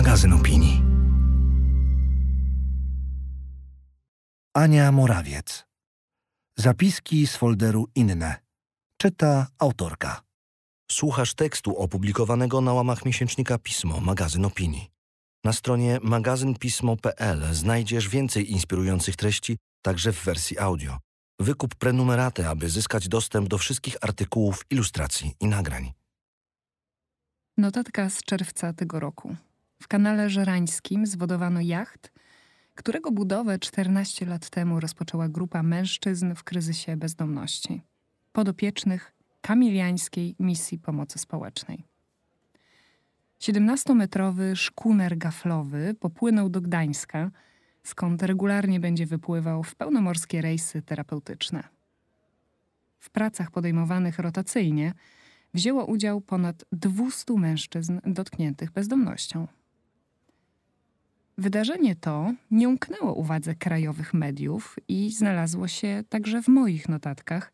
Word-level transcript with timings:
magazyn 0.00 0.32
opinii. 0.32 0.82
Ania 4.54 4.92
Morawiec. 4.92 5.64
Zapiski 6.58 7.26
z 7.26 7.36
folderu 7.36 7.88
Inne. 7.94 8.36
Czyta 8.96 9.46
autorka. 9.58 10.20
Słuchasz 10.90 11.34
tekstu 11.34 11.76
opublikowanego 11.76 12.60
na 12.60 12.72
łamach 12.72 13.04
miesięcznika 13.04 13.58
Pismo, 13.58 14.00
magazyn 14.00 14.44
opinii. 14.44 14.90
Na 15.44 15.52
stronie 15.52 15.98
magazynpismo.pl 16.02 17.54
znajdziesz 17.54 18.08
więcej 18.08 18.52
inspirujących 18.52 19.16
treści, 19.16 19.56
także 19.82 20.12
w 20.12 20.24
wersji 20.24 20.58
audio. 20.58 20.98
Wykup 21.40 21.74
prenumeraty, 21.74 22.48
aby 22.48 22.68
zyskać 22.68 23.08
dostęp 23.08 23.48
do 23.48 23.58
wszystkich 23.58 23.96
artykułów, 24.00 24.64
ilustracji 24.70 25.34
i 25.40 25.46
nagrań. 25.46 25.92
Notatka 27.58 28.10
z 28.10 28.22
czerwca 28.22 28.72
tego 28.72 29.00
roku. 29.00 29.36
W 29.82 29.88
kanale 29.88 30.30
żerańskim 30.30 31.06
zwodowano 31.06 31.60
jacht, 31.60 32.12
którego 32.74 33.10
budowę 33.10 33.58
14 33.58 34.26
lat 34.26 34.50
temu 34.50 34.80
rozpoczęła 34.80 35.28
grupa 35.28 35.62
mężczyzn 35.62 36.34
w 36.34 36.44
kryzysie 36.44 36.96
bezdomności, 36.96 37.82
podopiecznych 38.32 39.12
kamiliańskiej 39.40 40.36
misji 40.38 40.78
pomocy 40.78 41.18
społecznej. 41.18 41.84
17-metrowy 43.40 44.56
szkuner 44.56 45.18
gaflowy 45.18 45.94
popłynął 46.00 46.48
do 46.48 46.60
Gdańska, 46.60 47.30
skąd 47.82 48.22
regularnie 48.22 48.80
będzie 48.80 49.06
wypływał 49.06 49.62
w 49.62 49.74
pełnomorskie 49.74 50.40
rejsy 50.40 50.82
terapeutyczne. 50.82 51.68
W 52.98 53.10
pracach 53.10 53.50
podejmowanych 53.50 54.18
rotacyjnie 54.18 54.92
wzięło 55.54 55.84
udział 55.84 56.20
ponad 56.20 56.64
200 56.72 57.34
mężczyzn 57.34 58.00
dotkniętych 58.06 58.70
bezdomnością. 58.70 59.46
Wydarzenie 61.40 61.96
to 61.96 62.32
nie 62.50 62.68
umknęło 62.68 63.14
uwadze 63.14 63.54
krajowych 63.54 64.14
mediów 64.14 64.76
i 64.88 65.10
znalazło 65.12 65.68
się 65.68 66.04
także 66.08 66.42
w 66.42 66.48
moich 66.48 66.88
notatkach, 66.88 67.52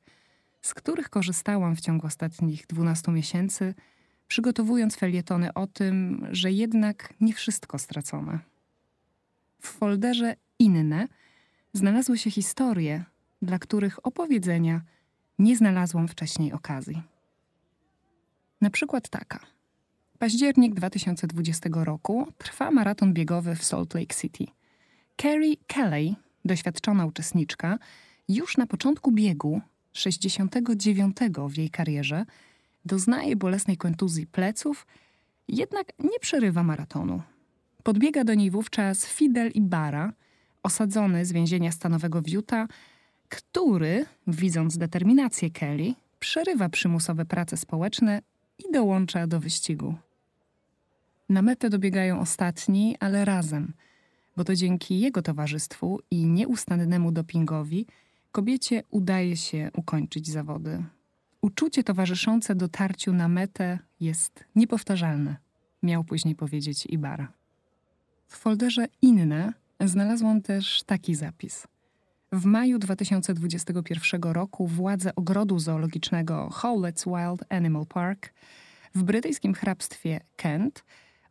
z 0.63 0.75
których 0.75 1.11
korzystałam 1.11 1.77
w 1.77 1.81
ciągu 1.81 2.07
ostatnich 2.07 2.67
12 2.67 3.13
miesięcy, 3.13 3.75
przygotowując 4.29 4.97
felietony 4.97 5.55
o 5.55 5.67
tym, 5.67 6.27
że 6.31 6.53
jednak 6.53 7.15
nie 7.21 7.33
wszystko 7.33 7.79
stracone. 7.79 8.39
W 9.61 9.69
folderze 9.69 10.37
Inne 10.59 11.09
znalazły 11.73 12.19
się 12.19 12.31
historie, 12.31 13.05
dla 13.43 13.59
których 13.59 14.07
opowiedzenia 14.07 14.81
nie 15.39 15.57
znalazłam 15.57 16.09
wcześniej 16.09 16.53
okazji. 16.53 17.03
Na 18.61 18.71
przykład 18.71 19.09
taka. 19.09 19.56
Październik 20.27 20.75
2020 20.75 21.69
roku 21.73 22.27
trwa 22.39 22.71
maraton 22.71 23.13
biegowy 23.13 23.57
w 23.57 23.65
Salt 23.65 23.95
Lake 23.95 24.15
City. 24.15 24.45
Carrie 25.23 25.57
Kelly, 25.67 26.15
doświadczona 26.45 27.07
uczestniczka, 27.07 27.79
już 28.29 28.57
na 28.57 28.67
początku 28.67 29.13
biegu, 29.13 29.61
69 29.93 31.17
w 31.49 31.57
jej 31.57 31.71
karierze, 31.71 32.25
doznaje 32.85 33.37
bolesnej 33.37 33.77
kontuzji 33.77 34.27
pleców, 34.27 34.87
jednak 35.49 35.93
nie 35.99 36.19
przerywa 36.21 36.63
maratonu. 36.63 37.23
Podbiega 37.83 38.25
do 38.25 38.35
niej 38.35 38.51
wówczas 38.51 39.07
Fidel 39.07 39.51
Ibarra, 39.51 40.13
osadzony 40.63 41.25
z 41.25 41.33
więzienia 41.33 41.73
stanowego 41.73 42.23
w 42.23 42.29
Utah, 42.29 42.69
który, 43.29 44.07
widząc 44.27 44.79
determinację 44.79 45.51
Kelly, 45.51 45.95
przerywa 46.19 46.69
przymusowe 46.69 47.25
prace 47.25 47.57
społeczne 47.57 48.23
i 48.59 48.73
dołącza 48.73 49.27
do 49.27 49.41
wyścigu. 49.41 49.95
Na 51.29 51.43
metę 51.43 51.71
dobiegają 51.71 52.21
ostatni, 52.21 52.97
ale 53.01 53.25
razem, 53.25 53.73
bo 54.37 54.45
to 54.45 54.55
dzięki 54.55 55.01
jego 55.01 55.23
towarzystwu 55.23 56.01
i 56.11 56.27
nieustannemu 56.27 57.13
dopingowi 57.13 57.87
kobiecie 58.33 58.83
udaje 58.91 59.37
się 59.37 59.71
ukończyć 59.75 60.29
zawody. 60.29 60.85
Uczucie 61.41 61.85
towarzyszące 61.85 62.55
dotarciu 62.55 63.13
na 63.13 63.29
metę 63.29 63.79
jest 64.01 64.45
niepowtarzalne, 64.55 65.37
miał 65.83 66.05
później 66.05 66.35
powiedzieć 66.35 66.87
Ibarra. 66.87 67.33
W 68.27 68.37
folderze 68.37 68.87
Inne 69.03 69.53
znalazłam 69.81 70.43
też 70.43 70.83
taki 70.83 71.15
zapis. 71.15 71.67
W 72.33 72.45
maju 72.45 72.79
2021 72.79 74.23
roku 74.23 74.67
władze 74.67 75.15
ogrodu 75.15 75.59
zoologicznego 75.59 76.49
Howlett's 76.53 77.07
Wild 77.07 77.53
Animal 77.53 77.87
Park 77.87 78.33
w 78.95 79.03
brytyjskim 79.03 79.55
hrabstwie 79.55 80.21
Kent 80.37 80.85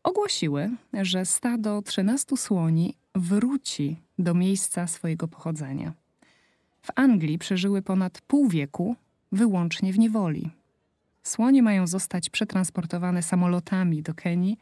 ogłosiły, 0.05 0.71
że 0.93 1.25
stado 1.25 1.81
13 1.81 2.37
słoni 2.37 2.97
wróci 3.15 4.01
do 4.19 4.33
miejsca 4.33 4.87
swojego 4.87 5.27
pochodzenia. 5.27 5.93
W 6.81 6.89
Anglii 6.95 7.37
przeżyły 7.37 7.81
ponad 7.81 8.21
pół 8.21 8.49
wieku 8.49 8.95
wyłącznie 9.31 9.93
w 9.93 9.99
niewoli. 9.99 10.51
Słonie 11.23 11.63
mają 11.63 11.87
zostać 11.87 12.29
przetransportowane 12.29 13.23
samolotami 13.23 14.01
do 14.01 14.13
Kenii, 14.13 14.57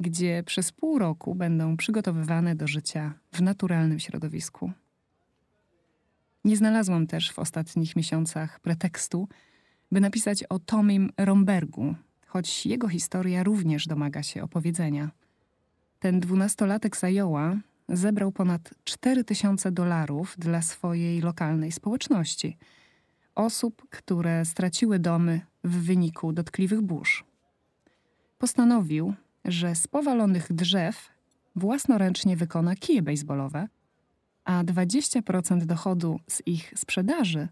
gdzie 0.00 0.42
przez 0.46 0.72
pół 0.72 0.98
roku 0.98 1.34
będą 1.34 1.76
przygotowywane 1.76 2.54
do 2.54 2.66
życia 2.66 3.14
w 3.32 3.42
naturalnym 3.42 3.98
środowisku. 3.98 4.72
Nie 6.44 6.56
znalazłam 6.56 7.06
też 7.06 7.32
w 7.32 7.38
ostatnich 7.38 7.96
miesiącach 7.96 8.60
pretekstu, 8.60 9.28
by 9.92 10.00
napisać 10.00 10.44
o 10.44 10.58
Tomim 10.58 11.10
Rombergu, 11.18 11.94
choć 12.28 12.66
jego 12.66 12.88
historia 12.88 13.42
również 13.42 13.86
domaga 13.86 14.22
się 14.22 14.42
opowiedzenia. 14.42 15.10
Ten 15.98 16.20
dwunastolatek 16.20 16.96
Zajoła 16.96 17.56
zebrał 17.88 18.32
ponad 18.32 18.74
4000 18.84 19.72
dolarów 19.72 20.34
dla 20.38 20.62
swojej 20.62 21.20
lokalnej 21.20 21.72
społeczności. 21.72 22.56
Osób, 23.34 23.86
które 23.90 24.44
straciły 24.44 24.98
domy 24.98 25.40
w 25.64 25.84
wyniku 25.84 26.32
dotkliwych 26.32 26.80
burz. 26.80 27.24
Postanowił, 28.38 29.14
że 29.44 29.74
z 29.74 29.88
powalonych 29.88 30.52
drzew 30.52 31.08
własnoręcznie 31.56 32.36
wykona 32.36 32.76
kije 32.76 33.02
baseballowe, 33.02 33.68
a 34.44 34.64
20% 34.64 35.64
dochodu 35.64 36.20
z 36.26 36.42
ich 36.46 36.72
sprzedaży 36.76 37.48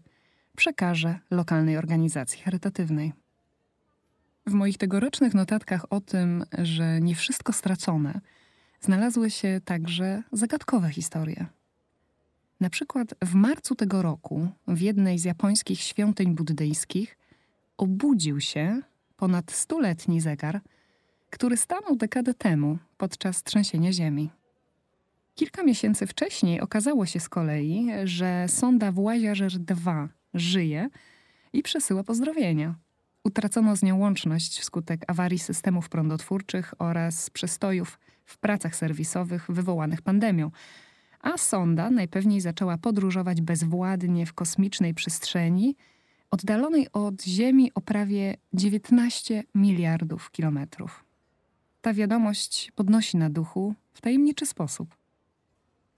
przekaże 0.57 1.19
lokalnej 1.31 1.77
organizacji 1.77 2.41
charytatywnej. 2.41 3.13
W 4.47 4.53
moich 4.53 4.77
tegorocznych 4.77 5.33
notatkach 5.33 5.85
o 5.89 6.01
tym, 6.01 6.45
że 6.57 7.01
nie 7.01 7.15
wszystko 7.15 7.53
stracone, 7.53 8.21
znalazły 8.81 9.31
się 9.31 9.61
także 9.65 10.23
zagadkowe 10.31 10.89
historie. 10.89 11.45
Na 12.59 12.69
przykład 12.69 13.13
w 13.21 13.33
marcu 13.33 13.75
tego 13.75 14.01
roku 14.01 14.47
w 14.67 14.81
jednej 14.81 15.19
z 15.19 15.23
japońskich 15.23 15.79
świątyń 15.81 16.35
buddyjskich 16.35 17.17
obudził 17.77 18.41
się 18.41 18.81
ponad 19.17 19.51
stuletni 19.51 20.21
zegar, 20.21 20.61
który 21.29 21.57
stanął 21.57 21.95
dekadę 21.95 22.33
temu 22.33 22.77
podczas 22.97 23.43
trzęsienia 23.43 23.91
ziemi. 23.91 24.29
Kilka 25.35 25.63
miesięcy 25.63 26.07
wcześniej 26.07 26.61
okazało 26.61 27.05
się 27.05 27.19
z 27.19 27.29
kolei, 27.29 27.87
że 28.03 28.45
sonda 28.47 28.91
Voyager 28.91 29.51
2 29.51 30.09
żyje 30.33 30.89
i 31.53 31.63
przesyła 31.63 32.03
pozdrowienia. 32.03 32.75
Utracono 33.27 33.75
z 33.75 33.83
nią 33.83 33.97
łączność 33.97 34.59
wskutek 34.59 35.01
awarii 35.07 35.39
systemów 35.39 35.89
prądotwórczych 35.89 36.73
oraz 36.79 37.29
przestojów 37.29 37.99
w 38.25 38.37
pracach 38.37 38.75
serwisowych 38.75 39.45
wywołanych 39.49 40.01
pandemią, 40.01 40.51
a 41.19 41.37
sonda 41.37 41.89
najpewniej 41.89 42.41
zaczęła 42.41 42.77
podróżować 42.77 43.41
bezwładnie 43.41 44.25
w 44.25 44.33
kosmicznej 44.33 44.93
przestrzeni, 44.93 45.75
oddalonej 46.31 46.87
od 46.93 47.23
Ziemi 47.23 47.71
o 47.75 47.81
prawie 47.81 48.37
19 48.53 49.43
miliardów 49.55 50.31
kilometrów. 50.31 51.05
Ta 51.81 51.93
wiadomość 51.93 52.71
podnosi 52.75 53.17
na 53.17 53.29
duchu 53.29 53.75
w 53.93 54.01
tajemniczy 54.01 54.45
sposób. 54.45 54.97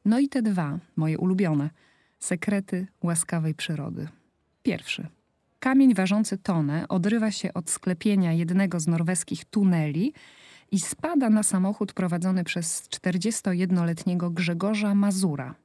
No 0.06 0.20
i 0.20 0.30
te 0.30 0.42
dwa, 0.42 0.80
moje 0.96 1.18
ulubione, 1.18 1.70
sekrety 2.20 2.88
łaskawej 3.04 3.54
przyrody. 3.56 4.08
Pierwszy. 4.64 5.19
Kamień 5.60 5.94
ważący 5.94 6.38
tonę 6.38 6.88
odrywa 6.88 7.32
się 7.32 7.54
od 7.54 7.70
sklepienia 7.70 8.34
jednego 8.34 8.80
z 8.80 8.88
norweskich 8.88 9.46
tuneli 9.46 10.14
i 10.72 10.80
spada 10.80 11.30
na 11.30 11.44
samochód 11.44 11.94
prowadzony 11.94 12.44
przez 12.44 12.88
41-letniego 12.90 14.30
Grzegorza 14.30 14.96
Mazura. 14.96 15.56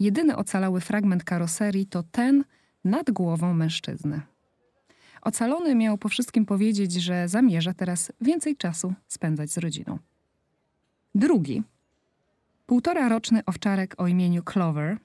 Jedyny 0.00 0.36
ocalały 0.36 0.80
fragment 0.80 1.24
karoserii 1.24 1.86
to 1.86 2.02
ten 2.02 2.44
nad 2.84 3.10
głową 3.10 3.54
mężczyzny. 3.54 4.20
Ocalony 5.22 5.74
miał 5.74 5.98
po 5.98 6.08
wszystkim 6.08 6.46
powiedzieć, 6.46 6.92
że 6.92 7.28
zamierza 7.28 7.74
teraz 7.74 8.12
więcej 8.20 8.56
czasu 8.56 8.94
spędzać 9.08 9.50
z 9.50 9.58
rodziną. 9.58 9.98
Drugi, 11.14 11.62
półtora 12.66 13.08
roczny 13.08 13.44
owczarek 13.46 13.94
o 13.98 14.06
imieniu 14.06 14.42
Clover, 14.42 14.98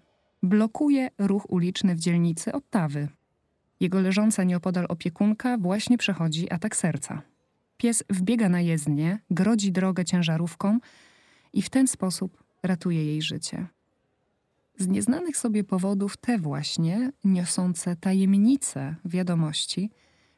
blokuje 0.44 1.10
ruch 1.18 1.50
uliczny 1.50 1.96
w 1.96 2.00
dzielnicy 2.00 2.52
Ottawy. 2.54 3.08
Jego 3.80 4.02
leżąca 4.02 4.44
nieopodal 4.44 4.86
opiekunka 4.90 5.58
właśnie 5.58 5.98
przechodzi 5.98 6.52
atak 6.52 6.76
serca. 6.76 7.22
Pies 7.78 8.04
wbiega 8.10 8.50
na 8.50 8.62
jezdnię, 8.62 9.20
grodzi 9.32 9.72
drogę 9.72 10.06
ciężarówką, 10.06 10.80
i 11.54 11.62
w 11.62 11.70
ten 11.70 11.88
sposób 11.88 12.44
ratuje 12.64 13.06
jej 13.06 13.22
życie. 13.22 13.68
Z 14.78 14.88
nieznanych 14.88 15.38
sobie 15.38 15.64
powodów 15.64 16.18
te 16.18 16.38
właśnie, 16.38 17.12
niosące 17.24 17.96
tajemnice 17.96 18.96
wiadomości, 19.06 19.92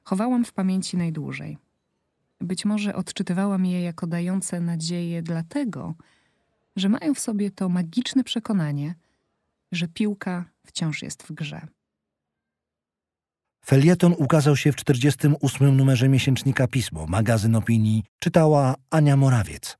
chowałam 0.03 0.45
w 0.45 0.53
pamięci 0.53 0.97
najdłużej. 0.97 1.57
Być 2.41 2.65
może 2.65 2.95
odczytywałam 2.95 3.65
je 3.65 3.81
jako 3.81 4.07
dające 4.07 4.59
nadzieję 4.61 5.21
dlatego, 5.21 5.95
że 6.75 6.89
mają 6.89 7.13
w 7.13 7.19
sobie 7.19 7.51
to 7.51 7.69
magiczne 7.69 8.23
przekonanie, 8.23 8.95
że 9.71 9.87
piłka 9.87 10.45
wciąż 10.65 11.01
jest 11.01 11.23
w 11.23 11.31
grze. 11.31 11.67
Felieton 13.69 14.15
ukazał 14.17 14.55
się 14.55 14.71
w 14.71 14.75
48. 14.75 15.77
numerze 15.77 16.09
miesięcznika 16.09 16.67
Pismo, 16.67 17.05
magazyn 17.07 17.55
opinii, 17.55 18.03
czytała 18.19 18.75
Ania 18.91 19.17
Morawiec. 19.17 19.79